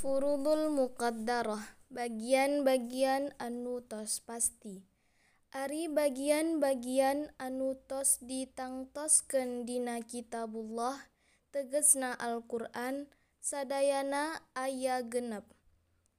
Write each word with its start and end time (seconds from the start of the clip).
Furudul 0.00 0.72
muqaddarah, 0.72 1.76
bagian-bagian 1.92 3.36
anu 3.36 3.84
tos 3.84 4.24
pasti. 4.24 4.88
Ari 5.52 5.92
bagian-bagian 5.92 7.28
anu 7.36 7.76
tos 7.84 8.16
ditangtoskeun 8.24 9.68
dina 9.68 10.00
kitabullah, 10.00 10.96
tegesna 11.52 12.16
Al-Qur'an 12.16 13.12
sadayana 13.44 14.40
aya 14.56 15.04
genep. 15.04 15.44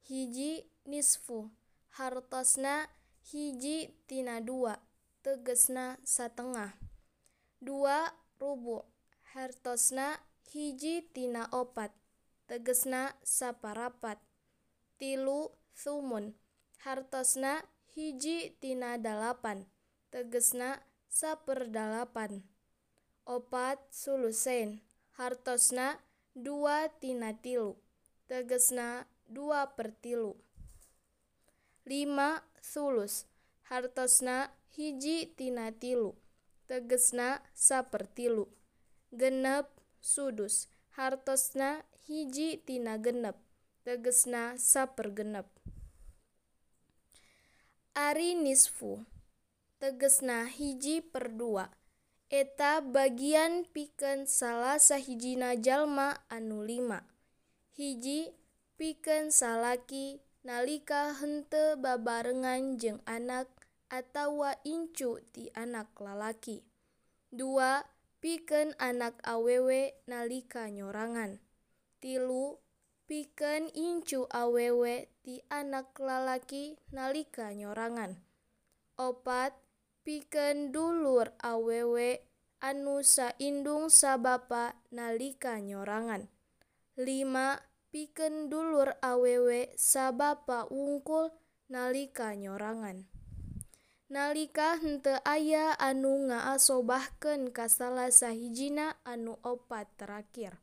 Hiji 0.06 0.62
nisfu, 0.86 1.50
hartosna 1.98 2.86
hiji 3.34 3.98
tina 4.06 4.38
dua, 4.38 4.78
tegesna 5.26 5.98
satengah. 6.06 6.78
Dua 7.58 8.14
rubu, 8.38 8.86
hartosna 9.34 10.22
hiji 10.54 11.02
tina 11.10 11.50
opat. 11.50 11.90
Tegesna 12.46 13.14
saparapat. 13.22 14.18
Tilu 14.98 15.50
sumun 15.74 16.34
hartosna 16.84 17.62
hiji 17.94 18.56
tina 18.60 18.98
dalapan. 18.98 19.66
Tegesna 20.10 20.82
saperdalapan. 21.08 22.42
Opat 23.24 23.78
sulusen 23.90 24.82
hartosna 25.18 25.98
dua 26.34 26.88
tina 27.00 27.32
tilu. 27.32 27.76
Tegesna 28.28 29.06
dua 29.28 29.66
per 29.76 29.92
tilu. 30.02 30.36
Lima 31.84 32.42
sulus 32.60 33.26
hartosna 33.70 34.50
hiji 34.76 35.34
tina 35.36 35.72
tilu. 35.72 36.14
Tegesna 36.68 37.42
sapertilu. 37.54 38.48
Genep 39.12 39.68
sudus. 40.00 40.68
Hartosna 40.96 41.84
hiji 42.06 42.58
tina 42.66 42.98
genep 42.98 43.38
tegesna 43.84 44.58
sapergenep 44.58 45.46
Ari 47.92 48.32
nisfu 48.32 49.04
tegesna 49.76 50.48
hiji 50.48 51.04
per 51.04 51.28
dua. 51.28 51.68
Eta 52.32 52.80
bagian 52.80 53.68
pikeun 53.68 54.24
salah 54.24 54.80
sahijina 54.80 55.60
jalma 55.60 56.24
anu 56.32 56.64
lima. 56.64 57.04
Hiji 57.76 58.32
pikeun 58.80 59.28
salaki 59.28 60.24
nalika 60.40 61.12
hente 61.20 61.76
babarengan 61.76 62.80
jeung 62.80 63.04
anak 63.04 63.52
atawa 63.92 64.56
incu 64.64 65.20
ti 65.36 65.52
anak 65.52 65.92
lalaki. 66.00 66.64
Dua 67.28 67.84
pikeun 68.24 68.72
anak 68.80 69.20
awewe 69.20 69.92
nalika 70.08 70.72
nyorangan. 70.72 71.51
tilu 72.02 72.58
pikeun 73.06 73.70
incu 73.70 74.26
awewe 74.26 75.06
ti 75.22 75.38
anak 75.46 75.94
lalaki 76.02 76.74
nalika 76.90 77.54
nyorangan. 77.54 78.18
Opat 78.98 79.54
pikeun 80.02 80.74
dulur 80.74 81.30
awewe 81.38 82.26
anu 82.58 83.06
saindung 83.06 83.86
sabapa 83.86 84.74
nalika 84.90 85.62
nyorangan. 85.62 86.26
Lima 86.98 87.62
pikeun 87.94 88.50
dulur 88.50 88.98
awewe 88.98 89.70
sabapa 89.78 90.66
wungkul 90.66 91.30
nalika 91.70 92.34
nyorangan. 92.34 93.06
Nalika 94.12 94.76
henteu 94.76 95.18
aya 95.24 95.72
anu 95.80 96.28
ngaasobahkeun 96.28 97.48
ka 97.48 97.64
salah 97.66 98.12
sahijina 98.12 99.00
anu 99.08 99.40
opat 99.40 99.88
terakhir. 99.96 100.61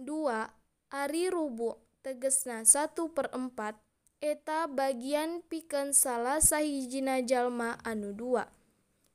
dua 0.00 0.48
ari 0.88 1.28
rubu 1.28 1.76
tegesna 2.00 2.64
satu 2.64 3.12
perempat 3.12 3.76
eta 4.20 4.68
bagian 4.68 5.44
pikeun 5.48 5.96
salah 5.96 6.40
sahijina 6.40 7.24
jalma 7.24 7.80
anu 7.84 8.12
dua. 8.12 8.48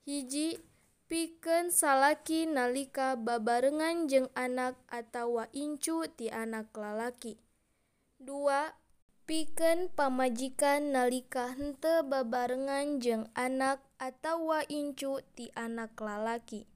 Hiji 0.06 0.62
pikeun 1.10 1.70
salaki 1.74 2.46
nalika 2.50 3.14
babarengan 3.18 4.10
jeung 4.10 4.30
anak 4.38 4.78
atawa 4.90 5.50
incu 5.54 6.06
ti 6.14 6.30
anak 6.30 6.74
lalaki. 6.74 7.38
Dua 8.22 8.74
pikeun 9.26 9.90
pamajikan 9.94 10.94
nalika 10.94 11.54
hente 11.54 12.06
babarengan 12.06 13.02
jeung 13.02 13.26
anak 13.34 13.82
atawa 13.98 14.62
incu 14.70 15.22
ti 15.34 15.50
anak 15.58 15.98
lalaki. 15.98 16.70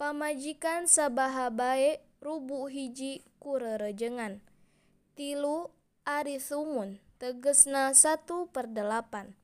Pamajikan 0.00 0.88
sabaha 0.88 1.48
bae 1.48 2.00
rubu 2.24 2.68
hiji 2.72 3.24
ku 3.44 3.60
rerejengan. 3.60 4.40
Tilu 5.12 5.68
ari 6.08 6.40
sumun 6.40 6.96
tegesna 7.20 7.92
satu 7.92 8.48
per 8.48 8.72
dalapan 8.72 9.36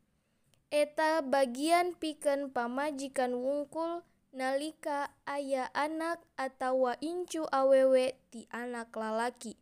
eta 0.71 1.19
bagian 1.19 1.99
pikeun 1.99 2.55
pamajikan 2.55 3.35
wungkul 3.35 4.07
nalika 4.31 5.11
aya 5.27 5.67
anak 5.75 6.23
atawa 6.39 6.95
incu 7.03 7.43
awewe 7.51 8.15
ti 8.31 8.47
anak 8.55 8.95
lalaki. 8.95 9.59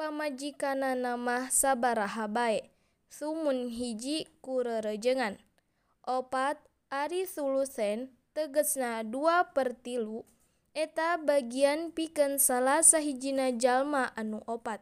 Pamajikanana 0.00 1.20
mah 1.20 1.52
sabaraha 1.52 2.24
bae 2.32 2.72
sumun 3.12 3.68
hiji 3.68 4.24
ku 4.40 4.64
rerejengan. 4.64 5.36
Opat 6.08 6.56
ari 6.88 7.28
sulusen 7.28 8.08
tegesna 8.32 9.04
dua 9.04 9.52
per 9.52 9.76
tilu 9.76 10.24
eta 10.72 11.20
bagian 11.20 11.92
pikeun 11.92 12.40
salah 12.40 12.80
sahijina 12.80 13.52
jalma 13.52 14.08
anu 14.16 14.40
opat 14.48 14.80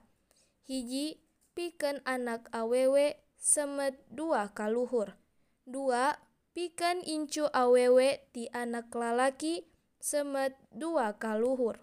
hiji 0.70 1.18
pikeun 1.58 1.98
anak 2.06 2.46
awewe 2.54 3.18
semet 3.34 3.98
dua 4.06 4.54
kaluhur. 4.54 5.18
dua 5.66 6.14
pikeun 6.54 7.02
incu 7.02 7.50
awewe 7.50 8.22
ti 8.30 8.46
anak 8.54 8.94
lalaki 8.94 9.66
semet 9.98 10.54
dua 10.70 11.18
kaluhur. 11.18 11.82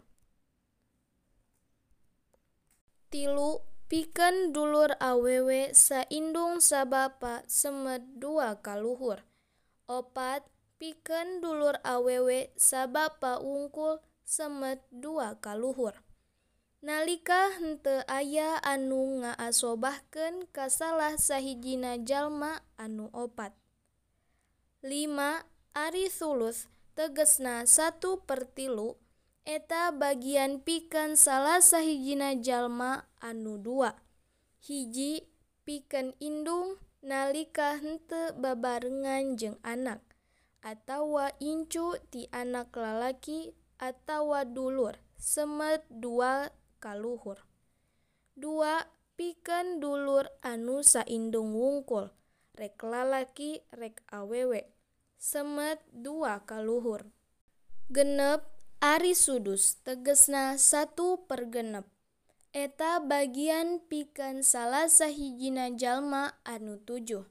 tilu 3.12 3.60
pikeun 3.92 4.56
dulur 4.56 4.96
awewe 5.04 5.76
saindung 5.76 6.64
sabapa 6.64 7.44
semet 7.52 8.08
dua 8.16 8.56
kaluhur. 8.64 9.20
opat 9.92 10.48
pikeun 10.80 11.42
dulur 11.42 11.78
awewe 11.84 12.54
sabapa 12.58 13.42
wungkul 13.42 14.00
semet 14.24 14.82
dua 14.94 15.38
kaluhur 15.42 15.98
nalika 16.88 17.58
henteu 17.58 18.06
aya 18.08 18.62
anu 18.64 19.26
ngaasobahkeun 19.26 20.48
ka 20.56 20.70
salah 20.70 21.18
sahijina 21.20 22.00
jalma 22.00 22.64
anu 22.80 23.12
opat. 23.12 23.52
5 24.86 25.44
ari 25.76 26.08
sulus 26.08 26.72
tegesna 26.96 27.68
satu 27.68 28.24
per 28.24 28.48
tilu, 28.48 28.96
eta 29.44 29.92
bagian 29.92 30.64
pikeun 30.64 31.20
salah 31.20 31.60
sahijina 31.60 32.40
jalma 32.40 33.10
anu 33.20 33.60
dua. 33.60 34.00
Hiji 34.64 35.28
pikeun 35.68 36.16
indung 36.24 36.80
nalika 37.04 37.76
henteu 37.84 38.32
babarengan 38.40 39.36
jeung 39.36 39.60
anak. 39.66 40.07
atawa 40.68 41.32
incu 41.40 41.96
ti 42.12 42.28
anak 42.36 42.76
lalaki 42.76 43.56
atawa 43.80 44.44
dulur 44.44 45.00
semet 45.16 45.88
dua 45.88 46.52
kaluhur. 46.84 47.40
Dua 48.36 48.84
pikeun 49.16 49.80
dulur 49.80 50.28
anu 50.44 50.84
saindung 50.84 51.56
wungkul, 51.56 52.12
rek 52.60 52.76
lalaki 52.84 53.64
rek 53.72 54.04
awewe, 54.12 54.68
semet 55.16 55.80
dua 55.96 56.44
kaluhur. 56.44 57.08
Genep 57.88 58.44
Ari 58.78 59.18
sudus 59.18 59.82
tegesna 59.82 60.54
satu 60.62 61.26
per 61.26 61.50
genep. 61.50 61.90
Eta 62.54 63.02
bagian 63.02 63.82
pikeun 63.90 64.46
salah 64.46 64.86
sahijina 64.86 65.74
jalma 65.74 66.38
anu 66.46 66.78
tujuh. 66.86 67.26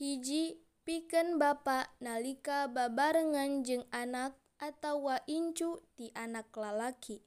Hiji 0.00 0.56
pikeun 0.88 1.36
bapa 1.36 1.92
nalika 2.00 2.64
babarengan 2.64 3.60
jeung 3.60 3.84
anak 3.92 4.32
atawa 4.56 5.20
incu 5.28 5.84
ti 5.92 6.08
anak 6.16 6.48
lalaki. 6.56 7.20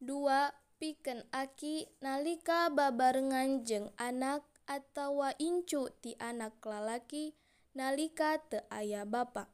Dua 0.00 0.48
pikeun 0.80 1.20
aki 1.28 1.84
nalika 2.00 2.72
babarengan 2.72 3.60
jeung 3.68 3.92
anak 4.00 4.48
atawa 4.64 5.36
incu 5.36 5.92
ti 6.00 6.16
anak 6.16 6.56
lalaki 6.64 7.36
nalika 7.76 8.40
teu 8.48 8.64
aya 8.72 9.04
bapa. 9.04 9.52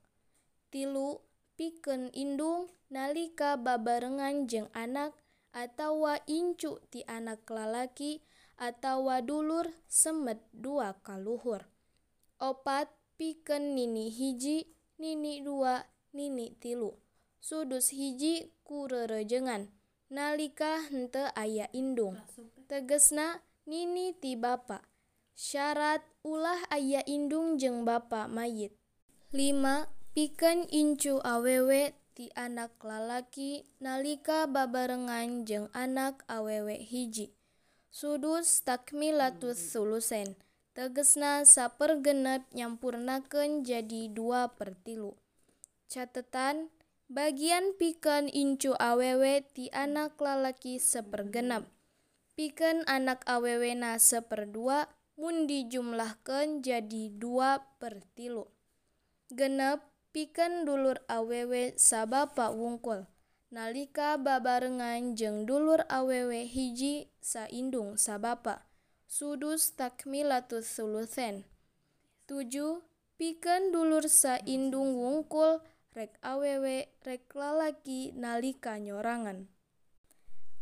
Tilu 0.70 1.19
pikeun 1.58 2.14
indung 2.14 2.70
nalika 2.87 3.58
babarengan 3.58 4.46
jeung 4.46 4.70
anak 4.79 5.11
atawa 5.50 6.23
incu 6.31 6.79
ti 6.94 7.03
anak 7.11 7.43
lalaki 7.50 8.23
atawa 8.62 9.19
dulur 9.19 9.67
semet 9.91 10.38
dua 10.55 10.94
kaluhur 11.03 11.67
opat 12.38 13.00
pikeun 13.20 13.76
nini 13.76 14.08
hiji, 14.08 14.64
nini 14.96 15.44
dua, 15.44 15.84
nini 16.17 16.56
tilu. 16.56 16.96
Sudus 17.37 17.93
hiji 17.93 18.49
ku 18.64 18.88
rerejengan. 18.88 19.69
Nalika 20.08 20.88
henteu 20.88 21.28
aya 21.37 21.69
indung. 21.76 22.17
Tegesna 22.64 23.44
nini 23.69 24.17
ti 24.17 24.40
bapa. 24.40 24.81
Syarat 25.37 26.00
ulah 26.25 26.64
aya 26.72 27.05
indung 27.05 27.61
jeung 27.61 27.84
bapa 27.84 28.25
mayit. 28.25 28.72
5. 29.37 29.84
Pikeun 30.17 30.64
incu 30.72 31.20
awewe 31.20 31.93
ti 32.17 32.32
anak 32.32 32.72
lalaki 32.81 33.69
nalika 33.84 34.49
babarengan 34.49 35.44
jeung 35.44 35.69
anak 35.76 36.25
awewe 36.25 36.81
hiji. 36.81 37.37
Sudus 37.93 38.64
takmilatus 38.64 39.61
sulusen. 39.70 40.40
Tegesna 40.76 41.43
sapergenep 41.46 42.46
nyampurnaken 42.55 43.67
jadi 43.67 44.11
dua 44.11 44.52
per 44.55 44.78
tilu 44.81 45.19
catetan 45.90 46.70
bagian 47.11 47.75
piken 47.75 48.31
incu 48.31 48.75
awewe 48.78 49.43
ti 49.50 49.67
anak 49.75 50.14
lalaki 50.19 50.78
sepergenep 50.78 51.67
piken 52.38 52.87
anak 52.87 53.26
awewe 53.26 53.75
na 53.75 53.99
seperdua 53.99 54.87
mun 55.19 55.50
dijumlahkan 55.50 56.62
jadi 56.62 57.11
dua 57.12 57.62
per 57.82 58.02
tilu 58.14 58.46
genep 59.31 59.90
piken 60.11 60.67
dulur 60.67 60.99
awewe 61.06 61.78
sabapa 61.78 62.50
wungkul. 62.50 63.06
Nalika 63.50 64.14
babarengan 64.14 65.19
jeng 65.19 65.43
dulur 65.43 65.82
awewe 65.90 66.46
hiji 66.46 67.11
saindung 67.19 67.99
sabapa 67.99 68.69
sudus 69.11 69.75
takmilatus 69.75 70.71
sulusen. 70.71 71.43
7. 72.31 72.47
Pikeun 73.19 73.75
dulur 73.75 74.07
saindung 74.07 74.95
wungkul 74.95 75.59
rek 75.99 76.15
awewe 76.23 76.87
rek 77.03 77.27
lalaki 77.35 78.15
nalika 78.15 78.79
nyorangan. 78.79 79.51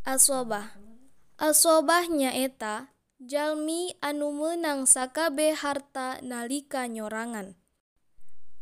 Asobah 0.01 0.73
Asobah 1.37 2.09
nyaeta 2.09 2.89
jalmi 3.21 3.93
anu 4.01 4.33
menang 4.33 4.89
sakabe 4.89 5.53
harta 5.53 6.17
nalika 6.25 6.89
nyorangan. 6.89 7.53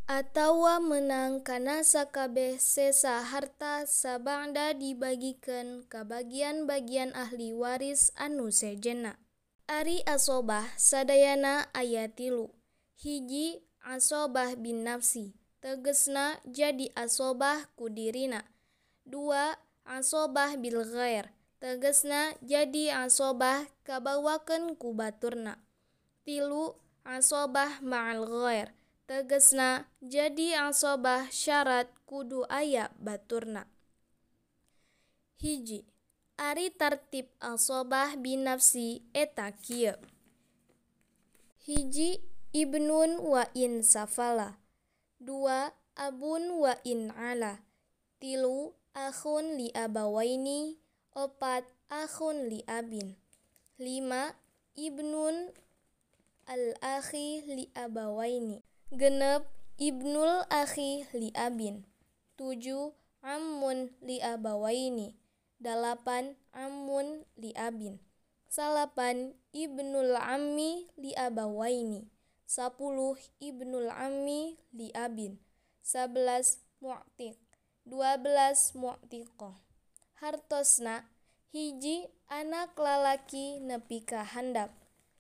Atawa 0.08 0.84
menang 0.84 1.48
kana 1.48 1.88
sakabe 1.88 2.60
sesa 2.60 3.24
harta 3.24 3.88
sabangda 3.88 4.76
dibagikan 4.76 5.88
ke 5.88 6.04
bagian-bagian 6.04 7.16
ahli 7.16 7.56
waris 7.56 8.12
anu 8.20 8.52
sejena. 8.52 9.27
Ari 9.68 10.00
asobah 10.08 10.64
sadayana 10.80 11.68
aya 11.76 12.08
tilu. 12.08 12.48
Hiji 13.04 13.60
asobah 13.84 14.56
bin 14.56 14.88
nafsi 14.88 15.36
tegesna 15.60 16.40
jadi 16.48 16.88
asobah 16.96 17.68
ku 17.76 17.92
dirina. 17.92 18.48
Dua 19.04 19.60
asobah 19.84 20.56
bil 20.56 20.88
ghair 20.88 21.36
tegesna 21.60 22.32
jadi 22.40 22.96
asobah 23.04 23.68
kabawaken 23.84 24.80
ku 24.80 24.96
baturna. 24.96 25.60
Tilu 26.24 26.80
asobah 27.04 27.84
ma'al 27.84 28.24
ghair 28.24 28.72
tegesna 29.04 29.84
jadi 30.00 30.64
asobah 30.72 31.28
syarat 31.28 31.92
kudu 32.08 32.48
aya 32.48 32.88
baturna. 33.04 33.68
Hiji 35.44 35.97
Ari 36.38 36.70
tartib 36.70 37.34
asobah 37.42 38.14
binafsi 38.14 39.02
eta 39.10 39.50
kieu. 39.58 39.98
Hiji 41.66 42.22
Ibnun 42.54 43.18
wa 43.26 43.42
in 43.58 43.82
safala. 43.82 44.62
Dua 45.18 45.74
Abun 45.98 46.62
wa 46.62 46.78
in 46.86 47.10
ala. 47.10 47.66
Tilu 48.22 48.78
Akhun 48.94 49.58
li 49.58 49.74
abawaini. 49.74 50.78
Opat 51.18 51.66
Akhun 51.90 52.54
li 52.54 52.62
abin. 52.70 53.18
Lima 53.82 54.38
Ibnun 54.78 55.50
al 56.46 56.78
akhi 56.86 57.50
li 57.50 57.66
abawaini. 57.74 58.62
Genep 58.94 59.50
ibnul 59.82 60.46
akhi 60.54 61.10
li 61.18 61.34
abin. 61.34 61.82
Tujuh 62.38 62.94
ammun 63.26 63.90
li 64.06 64.22
abawaini 64.22 65.18
dalapan 65.58 66.38
ammun 66.54 67.26
li 67.38 67.54
abin. 67.58 67.98
Salapan 68.48 69.36
ibnul 69.52 70.16
ammi 70.16 70.88
li 70.96 71.12
abawaini. 71.18 72.08
Sapuluh 72.48 73.20
ibnul 73.44 73.92
ammi 73.92 74.56
li 74.72 74.88
abin. 74.96 75.36
Sabelas 75.84 76.64
mu'tik 76.80 77.36
dua 77.84 78.16
belas 78.16 78.72
mu'tiqoh. 78.76 79.56
Hartosna 80.20 81.08
hiji 81.52 82.08
anak 82.32 82.76
lalaki 82.80 83.60
nepi 83.60 84.04
ka 84.04 84.24
handap. 84.24 84.72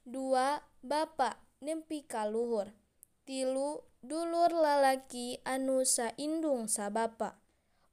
Dua 0.08 0.64
bapa 0.80 1.36
nepi 1.60 2.08
ka 2.08 2.28
luhur. 2.28 2.72
Tilu 3.28 3.84
dulur 4.00 4.56
lalaki 4.56 5.44
anu 5.44 5.84
saindung 5.84 6.72
sabapa 6.72 7.36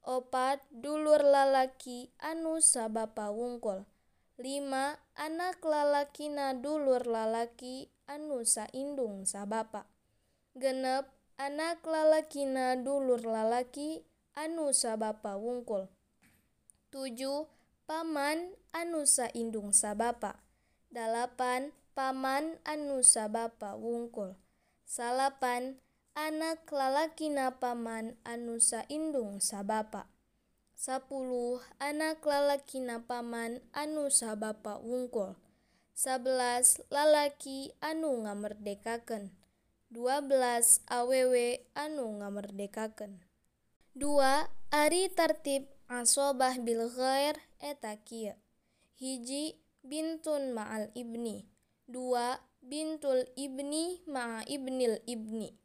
opat 0.04 0.60
dulur 0.68 1.24
lalaki 1.24 2.12
anu 2.20 2.60
sabapa 2.60 3.32
wungkul. 3.32 3.88
Lima 4.36 5.00
anak 5.16 5.64
lalakina 5.64 6.52
dulur 6.58 7.06
lalaki 7.08 7.88
anu 8.04 8.44
saindung 8.44 9.24
sabapa. 9.24 9.88
Genep 10.54 11.08
anak 11.40 11.82
lalakina 11.82 12.76
dulur 12.76 13.24
lalaki 13.24 14.04
anu 14.36 14.70
sabapa 14.76 15.40
wungkul. 15.40 15.88
Tujuh 16.92 17.48
paman 17.88 18.54
anu 18.70 19.06
saindung 19.08 19.72
sabapa. 19.72 20.38
Dalapan 20.92 21.74
paman 21.94 22.58
anu 22.66 23.02
sabapa 23.02 23.74
wungkul. 23.78 24.36
Salapan 24.84 25.80
anak 26.14 26.70
lalakina 26.70 27.58
paman 27.58 28.14
anu 28.22 28.62
saindung 28.62 29.42
sabapa. 29.42 30.06
Sapuluh 30.78 31.58
anak 31.82 32.22
lalakina 32.22 33.02
paman 33.02 33.58
anu 33.74 34.06
sabapa 34.14 34.78
wungkul. 34.78 35.34
Sabelas 35.94 36.78
lalaki 36.90 37.74
anu 37.82 38.26
ngamerdekakeun 38.26 39.34
dua 39.90 40.22
belas 40.22 40.82
awewe 40.90 41.62
anu 41.74 42.18
ngamerdekakeun 42.18 43.22
dua 43.94 44.50
ari 44.74 45.06
tartib 45.10 45.70
asobah 45.86 46.58
bil 46.62 46.90
ghair 46.94 47.38
eta 47.58 47.98
kieu. 48.06 48.38
Hiji 48.98 49.58
bintun 49.82 50.54
ma'al 50.54 50.94
ibni. 50.94 51.50
Dua 51.90 52.38
bintul 52.62 53.26
ibni 53.34 53.98
ma'a 54.06 54.46
ibnil 54.46 55.02
ibni 55.10 55.63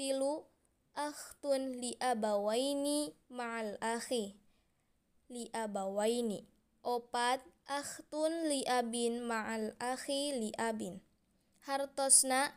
tilu 0.00 0.48
akhtun 0.96 1.76
li 1.76 1.92
abawaini 2.00 3.12
ma'al 3.28 3.76
akhi. 3.84 4.40
Li 5.28 5.52
abawaini 5.52 6.48
opat 6.80 7.44
akhtun 7.68 8.48
li 8.48 8.64
abin 8.64 9.20
ma'al 9.20 9.76
akhi 9.76 10.32
li 10.40 10.56
abin 10.56 11.04
hartosna 11.68 12.56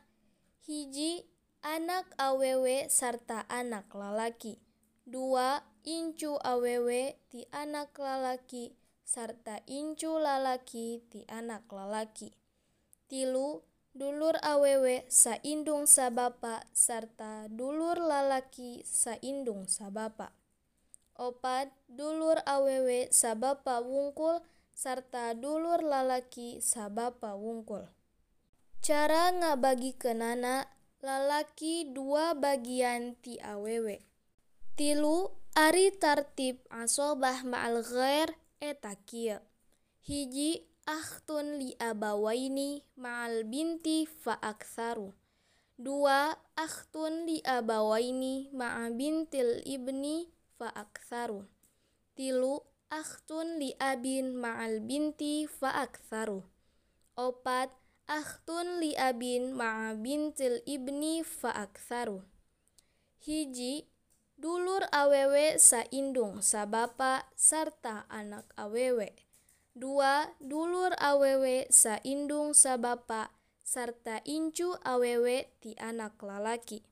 hiji 0.63 1.27
anak 1.59 2.07
awewe 2.15 2.87
sarta 2.87 3.43
anak 3.51 3.91
lalaki. 3.91 4.63
Dua 5.03 5.59
incu 5.83 6.39
awewe 6.39 7.19
ti 7.27 7.43
anak 7.51 7.91
lalaki 7.99 8.71
sarta 9.03 9.59
incu 9.67 10.15
lalaki 10.15 11.03
ti 11.11 11.27
anak 11.27 11.67
lalaki. 11.67 12.31
Tilu 13.11 13.67
dulur 13.93 14.37
awewe 14.41 15.05
saindung 15.09 15.85
sabapa 15.85 16.65
sarta 16.73 17.45
dulur 17.49 17.97
lalaki 17.97 18.81
saindung 18.85 19.69
sabapa. 19.69 20.33
Opat 21.13 21.69
dulur 21.85 22.41
awewe 22.49 23.13
sabapa 23.13 23.79
wungkul 23.79 24.41
sarta 24.73 25.37
dulur 25.37 25.85
lalaki 25.85 26.57
sabapa 26.57 27.37
wungkul. 27.37 27.85
Cara 28.83 29.31
ngabagikeunana 29.31 30.67
lalaki 30.99 31.93
dua 31.93 32.33
bagian 32.33 33.19
ti 33.19 33.35
awewe 33.39 34.03
tilu 34.79 35.29
ari 35.53 35.93
tartib 35.93 36.63
asobah 36.71 37.45
ma'al 37.45 37.85
ghair 37.85 38.33
eta 38.57 38.97
kieu 39.05 39.37
hiji 40.01 40.65
akhtun 40.83 41.63
li 41.63 41.71
abawaini 41.79 42.83
ma'al 42.99 43.47
binti 43.47 44.03
fa 44.03 44.35
aktsaru 44.35 45.15
dua 45.79 46.35
akhtun 46.59 47.23
li 47.23 47.39
abawaini 47.39 48.51
ma'a 48.51 48.91
bintil 48.91 49.63
ibni 49.63 50.27
fa 50.59 50.67
aktsaru 50.75 51.47
tilu 52.19 52.67
akhtun 52.91 53.63
li 53.63 53.71
abin 53.79 54.35
ma'al 54.35 54.83
binti 54.83 55.47
fa 55.47 55.87
aktsaru 55.87 56.43
opat 57.15 57.71
akhtun 58.11 58.83
li 58.83 58.91
abin 58.99 59.55
ma'a 59.55 59.95
bintil 59.95 60.59
ibni 60.67 61.23
fa 61.23 61.63
aktsaru 61.63 62.27
hiji 63.23 63.87
dulur 64.35 64.83
awewe 64.91 65.55
saindung 65.55 66.43
sabapa 66.43 67.23
sarta 67.39 68.03
anak 68.11 68.51
awewe 68.59 69.22
dua 69.73 70.29
dulur 70.37 70.93
awewe 71.01 71.65
saindung 71.69 72.53
sabapa 72.53 73.33
sarta 73.65 74.21
incu 74.25 74.77
awewe 74.85 75.49
ti 75.61 75.73
anak 75.81 76.17
lalaki. 76.21 76.85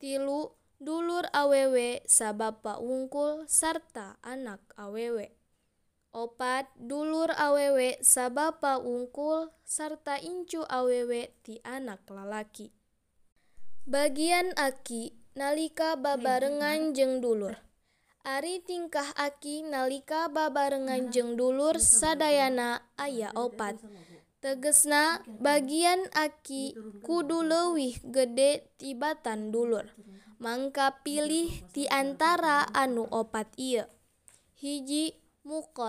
Tilu 0.00 0.52
dulur 0.80 1.24
awewe 1.32 2.04
sabapa 2.04 2.76
wungkul 2.80 3.48
sarta 3.48 4.16
anak 4.20 4.60
awewe 4.76 5.36
opat 6.16 6.72
dulur 6.80 7.28
awewe 7.36 8.00
sabapa 8.00 8.80
wungkul 8.80 9.52
sarta 9.68 10.16
incu 10.16 10.64
awewe 10.64 11.28
ti 11.44 11.60
anak 11.60 12.00
lalaki. 12.08 12.72
Bagian 13.84 14.56
aki 14.56 15.12
nalika 15.36 16.00
babarengan 16.00 16.96
jeung 16.96 17.20
dulur 17.20 17.60
Ari 18.26 18.58
tingkah 18.58 19.06
aki 19.14 19.62
nalika 19.62 20.26
babarengan 20.26 21.14
jeung 21.14 21.38
dulur 21.38 21.78
sadayana 21.78 22.82
aya 22.98 23.30
opat. 23.38 23.78
Tegesna 24.42 25.22
bagian 25.38 26.10
aki 26.10 26.74
kudu 27.06 27.46
leuwih 27.46 27.94
gede 28.02 28.66
tibatan 28.82 29.54
dulur. 29.54 29.86
Mangka 30.42 31.06
pilih 31.06 31.54
ti 31.70 31.86
antara 31.86 32.66
anu 32.74 33.06
opat 33.14 33.54
ieu. 33.54 33.86
Hiji 34.58 35.14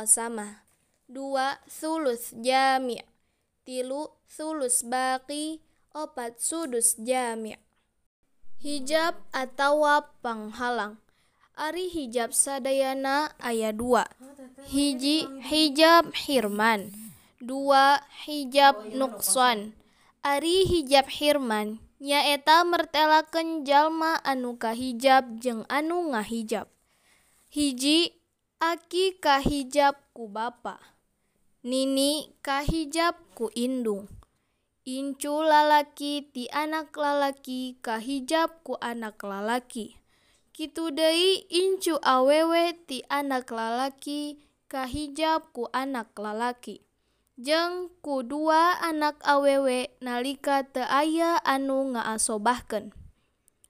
sama 0.06 0.70
dua 1.10 1.58
sulus 1.66 2.38
jami' 2.38 3.02
tilu 3.66 4.14
sulus 4.30 4.86
baki 4.86 5.66
opat 5.98 6.38
sudus 6.38 6.94
jami' 7.02 7.58
hijab 8.62 9.18
atawa 9.34 10.14
panghalang 10.22 11.02
Ari 11.58 11.90
hijab 11.90 12.38
sadayana 12.38 13.34
aya 13.42 13.74
dua. 13.74 14.06
Hiji 14.70 15.26
hijab 15.42 16.14
Hirman 16.14 16.94
dua 17.42 17.98
hijab 18.30 18.94
Nuqson. 18.94 19.74
Ari 20.22 20.70
hijab 20.70 21.10
Hirman 21.10 21.82
nyaeta 21.98 22.62
mertelaken 22.62 23.66
jalma 23.66 24.22
anu 24.22 24.54
kahijab 24.62 25.42
jeung 25.42 25.66
anu 25.66 26.14
ngahijab. 26.14 26.70
Hiji 27.50 28.14
aki 28.62 29.18
kahijab 29.18 29.98
ku 30.14 30.30
bapa 30.30 30.78
Nini 31.66 32.38
kahijab 32.46 33.18
ku 33.34 33.50
indung. 33.58 34.06
Incu 34.86 35.42
lalaki 35.42 36.22
ti 36.30 36.46
anak 36.54 36.94
lalaki 36.94 37.82
kahijab 37.82 38.62
ku 38.62 38.78
anak 38.78 39.18
lalaki. 39.26 39.98
Kitu 40.58 40.90
deui 40.90 41.46
incu 41.54 42.02
awewe 42.02 42.74
ti 42.90 43.06
anak 43.14 43.54
lalaki 43.54 44.42
kahijab 44.66 45.54
ku 45.54 45.70
anak 45.70 46.18
lalaki. 46.18 46.82
Jeung 47.38 47.94
kudua 48.02 48.82
anak 48.82 49.22
awewe 49.22 49.94
nalika 50.02 50.66
teu 50.66 50.82
aya 50.90 51.38
anu 51.46 51.94
ngaasobahkeun. 51.94 52.90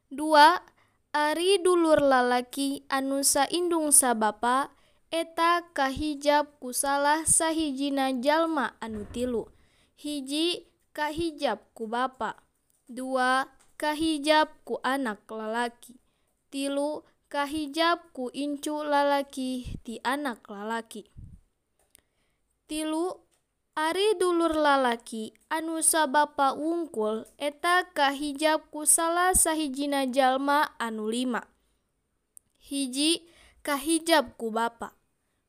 Dua 0.08 0.64
ari 1.12 1.60
dulur 1.60 2.00
lalaki 2.00 2.88
anu 2.88 3.20
saindung 3.20 3.92
sabapa 3.92 4.72
eta 5.12 5.68
kahijab 5.76 6.56
ku 6.64 6.72
salah 6.72 7.28
sahijina 7.28 8.16
jalma 8.16 8.80
anu 8.80 9.04
tilu. 9.12 9.52
Hiji 10.00 10.64
kahijab 10.96 11.60
ku 11.76 11.92
bapa. 11.92 12.40
Dua 12.88 13.52
kahijab 13.76 14.56
ku 14.64 14.80
anak 14.88 15.28
lalaki. 15.28 16.07
tilu 16.54 17.04
kahijab 17.28 18.12
ku 18.16 18.32
incu 18.32 18.84
lalaki 18.84 19.80
ti 19.84 20.00
anak 20.04 20.44
lalaki. 20.48 21.08
Tilu 22.68 23.28
Ari 23.78 24.18
dulur 24.18 24.58
lalaki 24.58 25.38
anu 25.54 25.86
sabapa 25.86 26.58
wungkul 26.58 27.30
eta 27.38 27.86
kahijab 27.94 28.74
ku 28.74 28.90
salah 28.90 29.38
sahijina 29.38 30.10
jalma 30.10 30.74
anu 30.82 31.06
lima. 31.14 31.46
Hiji 32.58 33.22
kahijab 33.62 34.34
ku 34.34 34.50
bapa. 34.50 34.98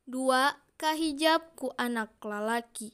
Dua 0.04 0.60
kahijab 0.76 1.56
ku 1.56 1.72
anak 1.80 2.20
lalaki. 2.20 2.92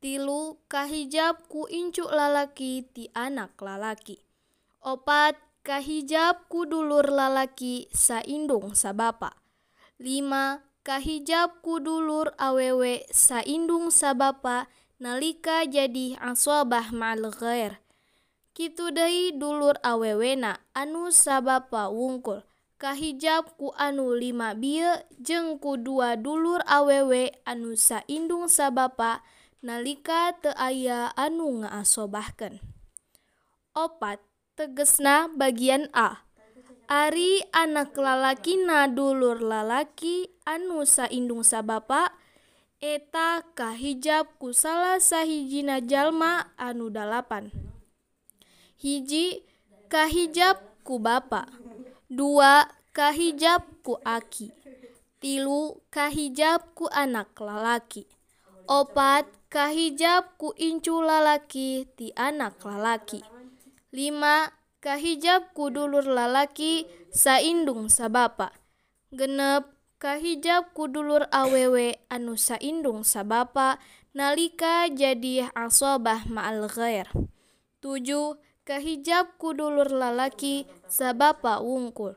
Tilu 0.00 0.56
kahijab 0.64 1.44
ku 1.52 1.68
incu 1.68 2.08
lalaki 2.08 2.80
ti 2.88 3.12
anak 3.12 3.60
lalaki. 3.60 4.16
Opat 4.80 5.36
kahijab 5.60 6.48
ku 6.48 6.64
dulur 6.64 7.04
lalaki 7.12 7.88
saindung 7.92 8.72
sabapa. 8.72 9.36
5 10.00 10.64
kahijab 10.80 11.60
ku 11.60 11.76
dulur 11.78 12.32
awewe 12.40 13.04
saindung 13.12 13.92
sabapa 13.92 14.72
nalika 14.96 15.68
jadi 15.68 16.16
aswabah 16.16 16.92
ma'al 16.96 17.28
ghair. 17.32 17.80
Kitu 18.56 18.92
deui 18.92 19.36
dulur 19.36 19.76
awewena 19.84 20.60
anu 20.72 21.12
sabapa 21.12 21.92
wungkul. 21.92 22.44
Kahijab 22.80 23.60
ku 23.60 23.76
anu 23.76 24.16
lima 24.16 24.56
bieu 24.56 24.96
jeung 25.20 25.60
ku 25.60 25.76
dua 25.76 26.16
dulur 26.16 26.64
awewe 26.64 27.28
anu 27.44 27.76
saindung 27.76 28.48
sabapa 28.48 29.20
nalika 29.60 30.32
teu 30.40 30.56
aya 30.56 31.12
anu 31.12 31.60
ngaasobahkeun 31.60 32.56
opat 33.76 34.29
tegesna 34.60 35.32
bagian 35.32 35.88
A. 35.96 36.20
Ari 36.84 37.40
anak 37.48 37.96
lalakina 37.96 38.92
dulur 38.92 39.40
lalaki 39.40 40.28
anu 40.44 40.84
saindung 40.84 41.40
sabapa 41.40 42.12
eta 42.76 43.40
kahijab 43.56 44.36
ku 44.36 44.52
salah 44.52 45.00
sahijina 45.00 45.80
jalma 45.80 46.52
anu 46.60 46.92
dalapan. 46.92 47.48
Hiji 48.76 49.48
kahijab 49.88 50.60
ku 50.84 51.00
bapa. 51.00 51.48
Dua 52.12 52.68
kahijab 52.92 53.64
ku 53.80 53.96
aki. 54.04 54.52
Tilu 55.24 55.80
kahijab 55.88 56.76
ku 56.76 56.84
anak 56.92 57.32
lalaki. 57.40 58.04
Opat 58.68 59.24
kahijab 59.48 60.36
ku 60.36 60.52
incu 60.60 61.00
lalaki 61.00 61.88
ti 61.96 62.12
anak 62.12 62.60
lalaki. 62.60 63.39
5. 63.90 64.54
Kahijab 64.80 65.52
ku 65.52 65.68
dulur 65.68 66.08
lalaki 66.08 66.88
saindung 67.12 67.92
sabapa 67.92 68.54
genep 69.12 69.68
kahijab 70.00 70.72
ku 70.72 70.88
dulur 70.88 71.28
awewe 71.28 72.00
anu 72.08 72.38
saindung 72.38 73.04
sabapa 73.04 73.76
nalika 74.16 74.88
jadi 74.88 75.52
asobah 75.52 76.24
ma'al 76.30 76.70
ghair 76.70 77.10
7. 77.84 78.40
Kahijab 78.64 79.36
ku 79.36 79.52
dulur 79.52 79.90
lalaki 79.90 80.64
sabapa 80.86 81.58
wungkul 81.58 82.16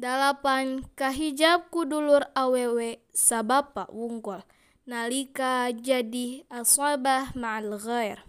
8. 0.00 0.96
Kahijab 0.96 1.68
ku 1.68 1.84
dulur 1.84 2.26
awewe 2.32 3.04
sabapa 3.12 3.86
wungkul 3.92 4.40
nalika 4.88 5.68
jadi 5.70 6.48
asobah 6.48 7.36
ma'al 7.36 7.76
ghair 7.78 8.24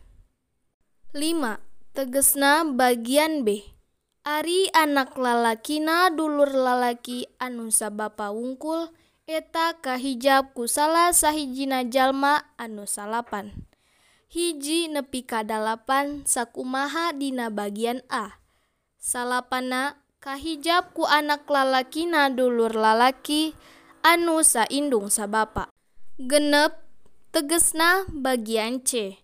5 1.18 1.71
tegesna 1.92 2.64
bagian 2.64 3.44
B. 3.44 3.68
Ari 4.24 4.72
anak 4.72 5.18
lalakina 5.20 6.08
dulur 6.14 6.48
lalaki 6.48 7.28
anu 7.36 7.68
sabapa 7.74 8.32
wungkul 8.32 8.94
eta 9.28 9.76
kahijab 9.82 10.56
ku 10.56 10.70
salah 10.72 11.12
sahijina 11.12 11.84
jalma 11.84 12.48
anu 12.56 12.88
salapan. 12.88 13.52
Hiji 14.32 14.88
nepi 14.88 15.28
ka 15.28 15.44
dalapan 15.44 16.24
sakumaha 16.24 17.12
dina 17.12 17.52
bagian 17.52 18.00
A. 18.08 18.40
Salapana 18.96 20.00
kahijab 20.24 20.96
ku 20.96 21.04
anak 21.04 21.44
lalakina 21.50 22.32
dulur 22.32 22.72
lalaki 22.72 23.52
anu 24.00 24.46
saindung 24.48 25.12
sabapa. 25.12 25.68
Genep 26.16 26.78
tegesna 27.36 28.08
bagian 28.08 28.80
C. 28.86 29.20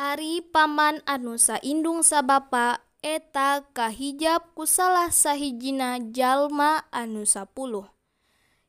Ari 0.00 0.40
paman 0.40 1.04
anu 1.04 1.36
saindung 1.36 2.00
sabapa 2.00 2.80
eta 3.04 3.60
kahijab 3.76 4.56
ku 4.56 4.64
salah 4.64 5.12
sahijina 5.12 6.00
jalma 6.16 6.88
anu 6.88 7.28
sapuluh. 7.28 7.92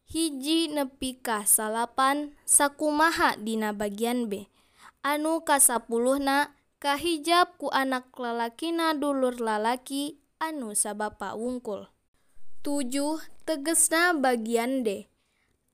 Hiji 0.03 0.67
nepi 0.67 1.23
ka 1.23 1.47
salapan 1.47 2.35
sakumaha 2.43 3.39
dina 3.39 3.71
bagian 3.71 4.27
B. 4.27 4.51
Anu 4.99 5.47
kasapuluhna 5.47 6.51
kahijab 6.83 7.55
ku 7.55 7.71
anak 7.71 8.11
lalakina 8.19 8.91
dulur 8.91 9.39
lalaki 9.39 10.19
anu 10.43 10.75
sabapa 10.75 11.39
wungkul. 11.39 11.87
Tujuh 12.67 13.23
tegesna 13.47 14.11
bagian 14.11 14.83
D. 14.83 15.07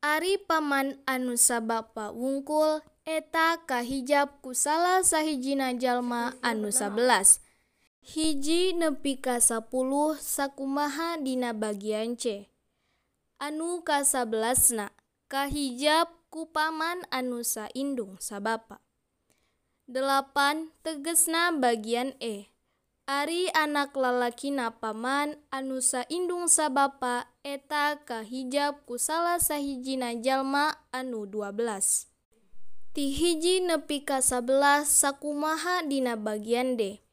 Ari 0.06 0.38
paman 0.46 1.02
anu 1.10 1.36
sabapa 1.42 2.14
wungkul 2.14 2.86
eta 3.10 3.58
kahijab 3.66 4.38
ku 4.46 4.54
salah 4.54 5.02
sahijina 5.02 5.74
jalma 5.74 6.38
anu 6.46 6.70
11 6.70 7.42
hiji 8.06 8.78
nepi 8.78 9.18
ka 9.18 9.42
10 9.42 9.66
sakumaha 10.22 11.18
dina 11.18 11.50
bagian 11.58 12.14
C. 12.14 12.46
Anu 13.42 13.82
ka 13.82 14.06
11 14.06 14.78
na 14.78 14.94
kahijab 15.26 16.06
ku 16.30 16.54
paman 16.54 17.02
anu 17.10 17.42
saindung 17.42 18.22
sabapa. 18.22 18.78
Delapan, 19.90 20.70
tegesna 20.86 21.50
bagian 21.50 22.14
E. 22.22 22.54
Ari 23.10 23.50
anak 23.58 23.98
lalaki 23.98 24.54
na 24.54 24.70
paman 24.70 25.34
anu 25.50 25.82
saindung 25.82 26.46
sabapa 26.46 27.26
eta 27.42 27.98
kahijab 28.06 28.86
ku 28.86 29.02
salah 29.02 29.42
sahijina 29.42 30.14
jalma 30.22 30.78
anu 30.94 31.26
12 31.26 32.09
Ti 32.90 33.14
hiji 33.14 33.62
nepi 33.62 34.02
ka 34.02 34.18
sabelas 34.18 34.90
sakumaha 34.90 35.86
dina 35.86 36.18
bagian 36.18 36.74
D. 36.74 37.06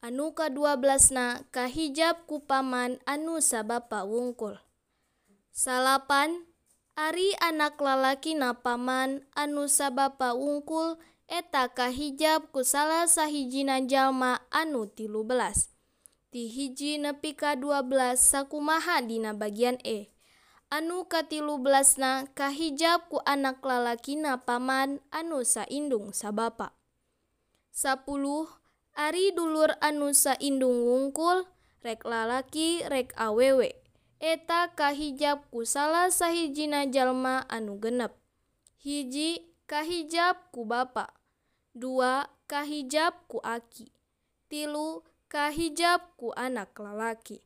Anu 0.00 0.32
ka 0.32 0.48
12 0.48 1.12
na 1.12 1.44
kahijab 1.52 2.24
ku 2.24 2.40
paman 2.40 2.96
anu 3.04 3.44
sabapa 3.44 4.00
wungkul. 4.08 4.56
Salapan, 5.52 6.48
Ari 7.00 7.32
anak 7.40 7.80
lalaki 7.80 8.36
na 8.36 8.52
paman 8.52 9.24
anu 9.32 9.68
sabapa 9.72 10.36
wungkul 10.36 11.00
eta 11.28 11.72
kahijab 11.72 12.52
ku 12.52 12.60
salah 12.60 13.08
sahijina 13.08 13.80
jalma 13.84 14.44
anu 14.52 14.84
tilu 14.84 15.24
belas. 15.24 15.72
Ti 16.28 16.44
hiji 16.44 17.00
nepi 17.00 17.32
ka 17.32 17.56
dua 17.56 17.80
belas 17.80 18.20
sakumaha 18.20 19.00
dina 19.00 19.32
bagian 19.32 19.80
E. 19.80 20.12
anu 20.70 21.04
katilu 21.10 21.58
belasna 21.58 22.30
kahijab 22.38 23.10
ku 23.10 23.18
anak 23.26 23.60
lalakina 23.60 24.40
paman 24.40 25.02
anu 25.10 25.42
saindung 25.42 26.14
sabapa. 26.14 26.72
Sapuluh 27.70 28.60
Ari 29.00 29.30
dulur 29.32 29.70
anu 29.78 30.10
saindung 30.10 30.82
wungkul 30.82 31.46
rek 31.86 32.02
lalaki 32.02 32.82
rek 32.90 33.14
awewe. 33.14 33.72
Eta 34.20 34.74
kahijab 34.76 35.48
ku 35.48 35.64
salah 35.64 36.12
sahijina 36.12 36.84
jalma 36.90 37.46
anu 37.48 37.78
genep. 37.80 38.12
Hiji 38.82 39.56
kahijab 39.64 40.52
ku 40.52 40.66
bapa. 40.68 41.14
Dua 41.72 42.28
kahijab 42.50 43.24
ku 43.30 43.38
aki. 43.40 43.88
Tilu 44.50 45.06
kahijab 45.30 46.18
ku 46.18 46.34
anak 46.36 46.74
lalaki. 46.76 47.40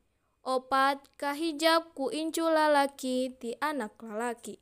opat 0.45 1.01
kahijab 1.17 1.97
ku 1.97 2.13
incu 2.13 2.45
lalaki 2.45 3.33
ti 3.41 3.57
anak 3.59 3.97
lalaki. 3.99 4.61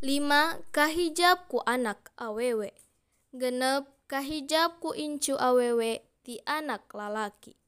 Lima 0.00 0.62
kahijab 0.72 1.50
ku 1.50 1.60
anak 1.66 2.14
awewe. 2.16 2.72
Genep 3.34 3.90
kahijab 4.08 4.80
ku 4.80 4.96
incu 4.96 5.36
awewe 5.36 6.06
ti 6.24 6.40
anak 6.46 6.88
lalaki. 6.94 7.58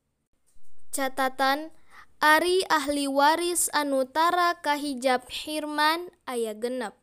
Catatan 0.95 1.75
Ari 2.23 2.63
ahli 2.71 3.11
waris 3.11 3.67
anutara 3.75 4.55
kahijab 4.63 5.27
Hirman 5.27 6.07
aya 6.23 6.55
genep. 6.55 6.95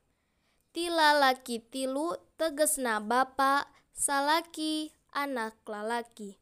Tilalaki 0.71 1.59
tilu 1.59 2.15
tegesna 2.39 3.03
bapa 3.03 3.67
salaki 3.91 4.95
anak 5.11 5.59
lalaki. 5.67 6.39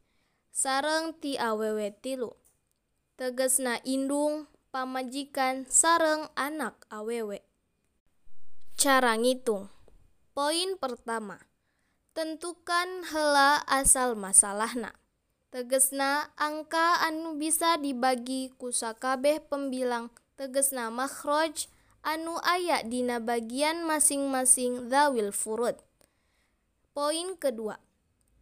Sareng 0.54 1.18
ti 1.18 1.34
awewe 1.34 1.90
tilu. 1.90 2.38
Tegesna 3.18 3.82
indung 3.82 4.46
pamajikan 4.70 5.66
sareng 5.66 6.30
anak 6.38 6.78
awewe 6.86 7.42
cara 8.78 9.18
ngitung. 9.18 9.66
Poin 10.38 10.78
pertama 10.78 11.42
tentukan 12.14 13.02
hela 13.10 13.58
asal 13.66 14.14
masalahna. 14.14 14.94
Tegesna 15.50 16.30
angka 16.38 17.02
anu 17.02 17.34
bisa 17.34 17.74
dibagi 17.82 18.54
ku 18.54 18.70
sakabeh 18.70 19.42
pembilang 19.42 20.14
tegesna 20.38 20.86
makhraj 20.86 21.66
anu 22.06 22.38
aya 22.46 22.86
dina 22.86 23.18
bagian 23.18 23.82
masing-masing 23.82 24.86
zawil 24.86 25.34
furud. 25.34 25.74
Poin 26.94 27.34
kedua, 27.34 27.82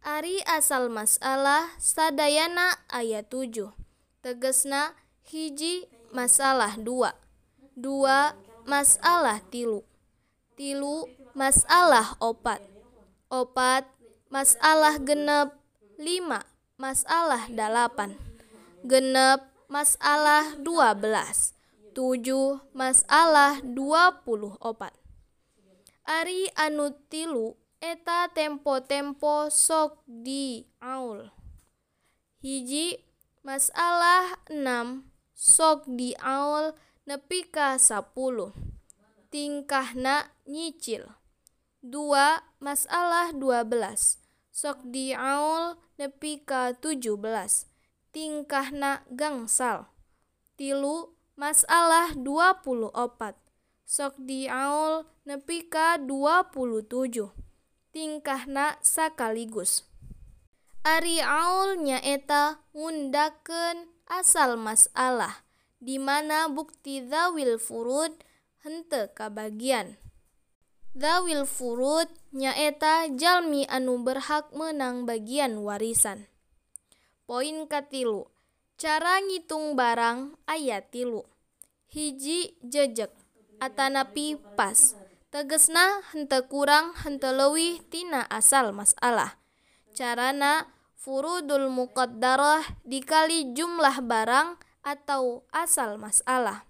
Ari 0.05 0.45
asal 0.45 0.93
masalah 0.93 1.73
sadayana 1.81 2.77
ayat 2.93 3.33
7. 3.33 3.86
Tegesna 4.21 4.97
hiji 5.27 5.85
masalah 6.09 6.75
dua. 6.79 7.13
Dua 7.77 8.33
masalah 8.65 9.39
tilu. 9.47 9.85
Tilu 10.57 11.05
masalah 11.37 12.17
opat. 12.17 12.59
Opat 13.29 13.85
masalah 14.33 14.97
genep. 14.97 15.53
Lima 15.97 16.45
masalah 16.77 17.49
dalapan. 17.49 18.13
Genep 18.85 19.41
masalah 19.69 20.57
dua 20.61 20.93
belas. 20.93 21.57
Tujuh 21.97 22.61
masalah 22.77 23.57
dua 23.65 24.21
puluh 24.21 24.53
opat. 24.61 24.93
Ari 26.05 26.47
anu 26.53 26.93
tilu 27.09 27.57
eta 27.77 28.29
tempo-tempo 28.33 29.53
sok 29.53 30.01
di 30.09 30.65
aul 30.81 31.29
hiji 32.41 33.06
masalah 33.47 34.43
6 34.51 35.07
sok 35.31 35.87
di 35.87 36.11
aul 36.19 36.75
nepi 37.07 37.47
ka 37.47 37.79
10 37.79 38.11
tingkahna 39.31 40.35
nyicil. 40.43 41.07
Dua 41.79 42.43
masalah 42.59 43.31
12 43.31 44.19
sok 44.51 44.83
di 44.91 45.15
aul 45.15 45.79
nepi 45.95 46.43
ka 46.43 46.75
17 46.75 47.23
tingkahna 48.11 49.07
gangsal. 49.15 49.87
Tilu 50.59 51.15
masalah 51.39 52.19
24 52.19 52.91
sok 53.87 54.13
di 54.27 54.51
aul 54.51 55.07
nepi 55.23 55.71
ka 55.71 55.95
27 55.95 57.31
tingkahna 57.95 58.75
sakaligus. 58.83 59.87
Ari 60.83 61.23
Aul 61.23 61.81
nyaeta 61.81 62.61
ngundakeun 62.75 63.89
asal 64.09 64.59
masalah, 64.59 65.45
di 65.81 66.01
mana 66.01 66.49
bukti 66.49 67.05
zawil 67.05 67.57
furud 67.61 68.13
hente 68.65 69.09
kabagian. 69.13 69.97
Zawil 70.97 71.45
furud 71.45 72.09
nyaeta 72.33 73.05
jalmi 73.13 73.69
anu 73.69 74.01
berhak 74.01 74.49
menang 74.53 75.05
bagian 75.05 75.61
warisan. 75.61 76.25
Poin 77.29 77.69
katilu, 77.69 78.25
cara 78.81 79.21
ngitung 79.21 79.77
barang 79.77 80.33
ayat 80.49 80.89
tilu. 80.89 81.21
Hiji 81.91 82.57
jejek, 82.65 83.13
atanapi 83.61 84.41
pas. 84.57 84.97
Tegesna 85.27 86.01
hente 86.15 86.39
kurang 86.47 86.95
hente 87.03 87.29
leuwih 87.29 87.83
tina 87.91 88.23
asal 88.31 88.71
masalah. 88.71 89.35
Carana 89.97 90.69
furudul 90.93 91.73
muqaddarah 91.73 92.61
dikali 92.85 93.57
jumlah 93.57 94.05
barang 94.05 94.61
atau 94.85 95.41
asal 95.49 95.97
masalah. 95.97 96.69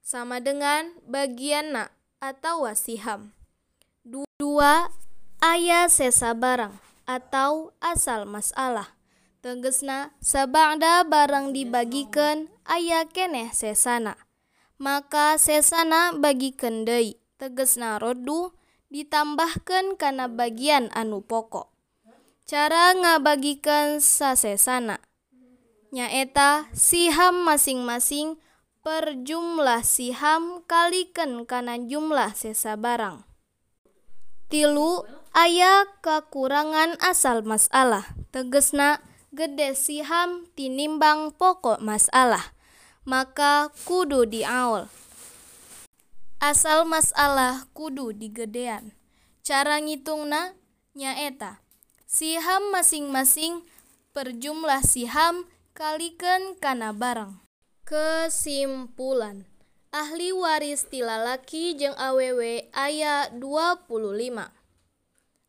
Sama 0.00 0.40
dengan 0.40 0.88
bagianna 1.04 1.92
atau 2.24 2.64
wasiham. 2.64 3.36
Dua 4.40 4.88
ayat 5.44 5.92
sesa 5.92 6.32
barang 6.32 6.72
atau 7.04 7.76
asal 7.84 8.24
masalah. 8.24 8.96
Tegesna 9.44 10.16
sabangda 10.24 11.04
barang 11.04 11.52
dibagikan 11.52 12.48
ayah 12.64 13.04
keneh 13.04 13.52
sesana. 13.52 14.16
Maka 14.80 15.36
sesana 15.36 16.16
bagi 16.16 16.56
kendai 16.56 17.20
tegesna 17.36 18.00
rodu 18.00 18.56
ditambahkan 18.88 20.00
karena 20.00 20.32
bagian 20.32 20.88
anu 20.96 21.20
pokok 21.20 21.73
Cara 22.44 22.92
ngabagikan 22.92 24.04
sasesana 24.04 25.00
nyaeta 25.96 26.68
siham 26.76 27.40
masing-masing 27.40 28.36
per 28.84 29.16
jumlah 29.24 29.80
siham 29.80 30.60
kalikan 30.68 31.48
kana 31.48 31.80
jumlah 31.80 32.36
sesa 32.36 32.76
barang. 32.76 33.24
Tilu 34.52 35.08
aya 35.32 35.88
kekurangan 36.04 37.00
asal 37.00 37.48
masalah. 37.48 38.12
Tegesna 38.28 39.00
gede 39.32 39.72
siham 39.72 40.44
tinimbang 40.52 41.32
pokok 41.32 41.80
masalah. 41.80 42.52
Maka 43.08 43.72
kudu 43.88 44.28
diaul. 44.28 44.92
Asal 46.44 46.84
masalah 46.84 47.72
kudu 47.72 48.12
digedean. 48.12 48.92
Cara 49.40 49.80
ngitungna 49.80 50.52
nyaeta 50.92 51.63
siham 52.14 52.70
masing-masing 52.70 53.66
per 54.14 54.38
jumlah 54.38 54.86
siham 54.86 55.50
kalikan 55.74 56.54
kana 56.62 56.94
barang. 56.94 57.42
Kesimpulan. 57.82 59.50
Ahli 59.90 60.30
waris 60.30 60.86
tilalaki 60.86 61.74
jeung 61.74 61.94
awewe 61.98 62.70
aya 62.74 63.30
25 63.34 63.86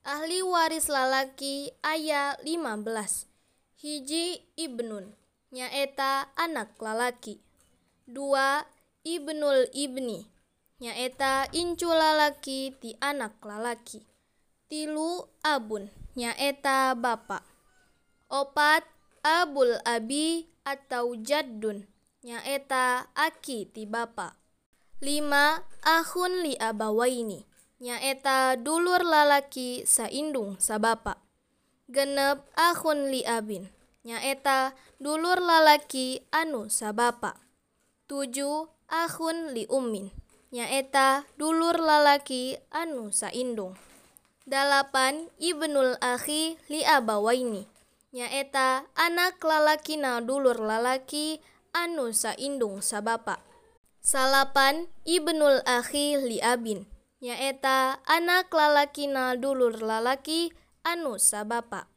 ahli 0.05 0.39
waris 0.45 0.85
lalaki 0.85 1.73
aya 1.81 2.37
15 2.45 3.25
hiji 3.81 4.45
ibnun 4.53 5.17
nyaeta 5.49 6.29
anak 6.37 6.77
lalaki. 6.77 7.41
Dua 8.05 8.65
ibnul 9.01 9.69
ibni 9.73 10.29
nyaeta 10.77 11.49
incu 11.57 11.89
lalaki 11.89 12.73
ti 12.77 12.93
anak 13.01 13.37
lalaki 13.41 14.05
tilu 14.65 15.29
abun 15.45 15.93
nyaeta 16.17 16.97
bapak 16.97 17.45
opat 18.33 18.81
abul 19.21 19.77
abi 19.85 20.49
atau 20.65 21.13
jaddun 21.21 21.85
nyaeta 22.25 23.05
aki 23.13 23.69
ti 23.69 23.85
bapak 23.85 24.33
lima 25.05 25.61
ahun 25.85 26.41
li 26.41 26.57
abawaini 26.57 27.45
nyaeta 27.77 28.57
dulur 28.57 29.05
lalaki 29.05 29.85
saindung 29.85 30.57
sabapa 30.57 31.21
genep 31.85 32.41
ahun 32.57 33.13
li 33.13 33.21
abin 33.21 33.69
nyaeta 34.01 34.73
dulur 34.97 35.37
lalaki 35.37 36.25
anu 36.33 36.73
sabapa 36.73 37.37
tujuh 38.09 38.65
ahun 38.89 39.53
li 39.53 39.69
ummin 39.69 40.09
nyaeta 40.49 41.29
dulur 41.37 41.77
lalaki 41.77 42.57
anu 42.73 43.13
saindung 43.13 43.77
dalapan 44.45 45.33
ibnul 45.41 45.97
akhi 45.97 46.61
li 46.69 46.85
abawaini 46.85 47.65
nyaeta 48.13 48.85
anak 48.93 49.41
lalakina 49.41 50.21
dulur 50.21 50.55
lalaki 50.55 51.41
anu 51.75 52.15
saindung 52.15 52.79
sabapa. 52.79 53.43
Salapan 53.99 54.87
ibnul 55.03 55.65
akhi 55.67 56.15
li 56.21 56.37
abin 56.39 56.87
nyaeta 57.19 57.99
anak 58.07 58.53
lalakina 58.53 59.35
dulur 59.35 59.81
lalaki 59.81 60.53
anu 60.85 61.19
sabapa. 61.19 61.91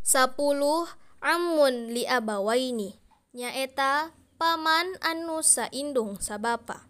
Sapuluh 0.00 0.88
amun 1.20 1.92
li 1.92 2.08
abawaini 2.08 2.96
nyaeta 3.36 4.14
paman 4.40 4.96
anu 5.04 5.44
saindung 5.44 6.16
sabapa. 6.22 6.88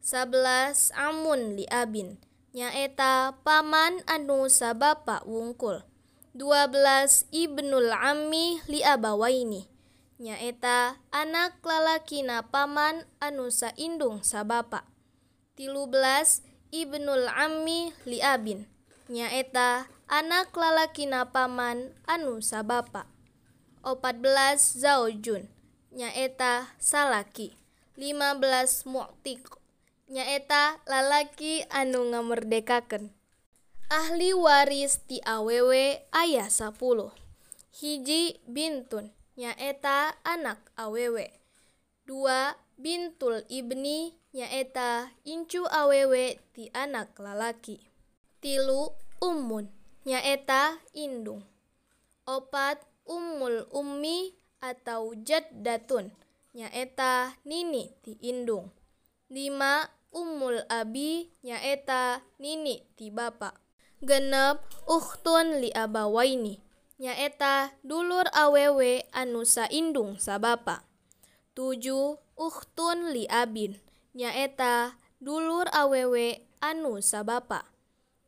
Sabelas 0.00 0.94
amun 0.94 1.58
li 1.58 1.66
abin 1.66 2.16
nyaeta 2.56 3.36
paman 3.44 4.00
anu 4.08 4.48
sabapa 4.48 5.20
wungkul. 5.28 5.84
Dua 6.32 6.64
belas 6.72 7.28
ibnul 7.28 7.92
ammi 7.92 8.64
li 8.64 8.80
abawaini 8.80 9.68
nyaeta 10.16 10.96
anak 11.12 11.60
lalakina 11.60 12.48
paman 12.48 13.04
anu 13.20 13.52
saindung 13.52 14.24
sabapa. 14.24 14.88
Tilu 15.52 15.84
belas 15.84 16.40
ibnul 16.72 17.28
ammi 17.28 17.92
li 18.08 18.24
abin 18.24 18.64
nyaeta 19.12 19.92
anak 20.08 20.56
lalakina 20.56 21.28
paman 21.28 21.92
anu 22.08 22.40
sabapa. 22.40 23.04
Opat 23.84 24.24
belas 24.24 24.80
zaujun. 24.80 25.44
Nyaeta 25.92 26.72
salaki. 26.80 27.52
Lima 28.00 28.32
belas 28.32 28.88
mu'tik 28.88 29.44
nyaeta 30.08 30.78
lalaki 30.86 31.66
anu 31.70 32.10
ngamerdekaken 32.10 33.10
ahli 33.90 34.30
waris 34.34 35.02
ti 35.06 35.18
awewe 35.24 36.02
ayah 36.10 36.50
10 36.50 37.10
hiji 37.78 38.40
bintun 38.46 39.10
nyaeta 39.36 40.14
anak 40.24 40.58
awewe 40.76 41.30
dua 42.06 42.54
bintul 42.78 43.42
ibni 43.48 44.14
nyaeta 44.36 45.10
incu 45.24 45.64
awewe 45.64 46.36
ti 46.52 46.68
anak 46.76 47.16
lalaki. 47.16 47.80
Tilu 48.44 48.92
ummun 49.18 49.72
nyaeta 50.04 50.76
indung. 50.92 51.40
Opat 52.28 52.84
ummul 53.08 53.64
ummi 53.72 54.36
atau 54.60 55.16
jaddatun 55.16 56.12
nyaeta 56.52 57.40
nini 57.48 57.96
ti 58.04 58.20
indung. 58.20 58.68
Lima 59.32 59.88
ummul 60.16 60.64
abi 60.72 61.28
nyaeta 61.44 62.24
nini 62.40 62.88
ti 62.96 63.12
bapa. 63.12 63.52
Genep 64.00 64.64
ukhtun 64.88 65.60
li 65.60 65.68
abawaini 65.76 66.64
nyaeta 66.96 67.76
dulur 67.84 68.24
awewe 68.32 69.04
anu 69.12 69.44
saindung 69.44 70.16
sabapa 70.16 70.80
tujuh 71.52 72.16
ukhtun 72.36 73.12
li 73.12 73.28
abin 73.28 73.76
nyaeta 74.16 74.96
dulur 75.20 75.68
awewe 75.76 76.48
anu 76.64 77.04
sabapa 77.04 77.68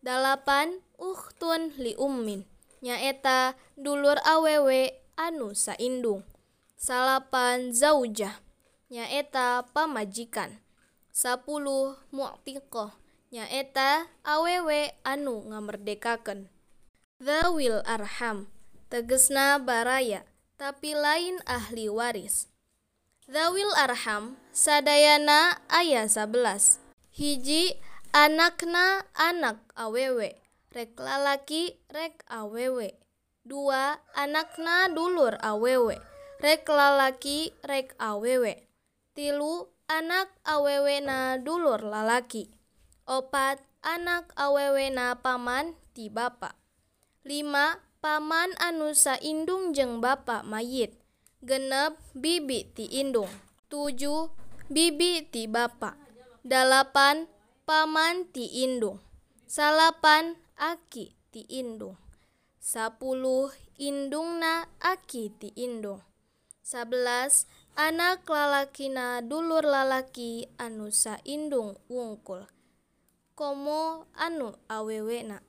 dalapan 0.04 0.84
ukhtun 1.00 1.72
li 1.80 1.96
ummin 1.96 2.44
nyaeta 2.84 3.56
dulur 3.76 4.20
awewe 4.24 4.94
anu 5.18 5.50
saindung. 5.56 6.22
Salapan 6.78 7.74
zaujah 7.74 8.38
nyaeta 8.86 9.66
pamajikan 9.74 10.62
sapuluh 11.18 11.98
mu'tiqah 12.14 12.94
nyaeta 13.34 14.06
awewe 14.22 14.94
anu 15.02 15.50
ngamerdekaken 15.50 16.46
Zawil 17.18 17.82
arham 17.82 18.46
tegesna 18.86 19.58
baraya 19.58 20.22
tapi 20.54 20.94
lain 20.94 21.42
ahli 21.50 21.90
waris. 21.90 22.46
Zawil 23.26 23.66
arham 23.74 24.38
sadayana 24.54 25.58
ayah 25.66 26.06
11 26.06 26.78
hiji 27.10 27.74
anakna 28.14 29.02
anak 29.18 29.58
awewe 29.74 30.38
rek 30.70 30.94
lalaki 30.94 31.74
rek 31.90 32.22
awewe 32.30 32.94
dua 33.42 33.98
anakna 34.14 34.86
dulur 34.94 35.34
awewe 35.42 35.98
rek 36.38 36.62
lalaki 36.70 37.50
rek 37.66 37.98
awewe 37.98 38.62
tilu 39.18 39.66
anak 39.88 40.28
awewe 40.44 41.00
na 41.00 41.40
dulur 41.40 41.80
lalaki. 41.80 42.52
Opat 43.08 43.58
anak 43.80 44.30
awewe 44.36 44.92
na 44.92 45.16
paman 45.16 45.72
ti 45.96 46.12
bapa 46.12 46.52
lima 47.24 47.80
paman 48.04 48.52
anu 48.60 48.92
saindung 48.92 49.72
jeung 49.72 50.04
bapa 50.04 50.44
mayit. 50.44 50.92
Genep 51.40 51.96
bibi 52.12 52.68
ti 52.76 52.84
indung. 53.00 53.30
Tujuh 53.72 54.28
bibi 54.68 55.24
ti 55.28 55.48
bapa 55.48 55.96
dalapan 56.44 57.24
paman 57.64 58.28
ti 58.28 58.64
indung. 58.64 59.00
Salapan 59.48 60.36
aki 60.60 61.16
ti 61.32 61.48
indung. 61.48 61.96
Sapuluh 62.60 63.48
indungna 63.80 64.68
aki 64.84 65.32
ti 65.40 65.48
indung. 65.56 66.04
Sabelas 66.60 67.48
anak 67.76 68.24
lalakina 68.30 69.20
dulur 69.20 69.64
lalaki 69.64 70.46
anu 70.56 70.88
saindung 70.92 71.76
wungkul. 71.90 72.46
Komo 73.34 74.06
anu 74.14 74.54
awewena. 74.70 75.47